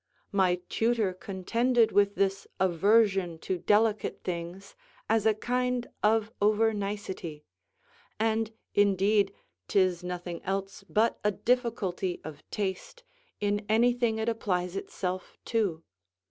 [0.31, 4.73] My tutor contended with this aversion to delicate things,
[5.07, 7.45] as a kind of over nicety;
[8.19, 9.31] and indeed
[9.67, 13.03] 'tis nothing else but a difficulty of taste,
[13.39, 15.83] in anything it applies itself to.